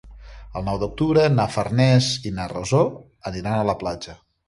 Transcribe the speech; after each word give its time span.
El 0.59 0.63
nou 0.69 0.79
d'octubre 0.83 1.27
na 1.35 1.45
Farners 1.57 2.09
i 2.31 2.35
na 2.41 2.51
Rosó 2.57 2.83
aniran 3.33 3.55
a 3.63 3.73
la 3.73 3.81
platja. 3.87 4.23